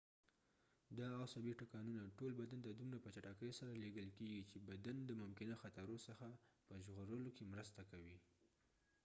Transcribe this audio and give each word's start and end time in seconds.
دا 0.97 1.07
عصبی 1.23 1.53
ټکانونه 1.61 2.03
ټول 2.17 2.31
بدن 2.41 2.59
ته 2.65 2.69
دومره 2.79 2.97
په 3.01 3.09
چټکې 3.15 3.49
سره 3.59 3.71
لیږل 3.81 4.09
کېږی 4.17 4.41
چې 4.49 4.57
بدن 4.69 4.95
د 5.05 5.11
ممکنه 5.23 5.53
خطرو 5.61 5.97
څخه 6.07 6.27
په 6.67 6.73
ژغورلو 6.85 7.29
کې 7.37 7.49
مرسته 7.53 7.81
کوي 7.91 8.17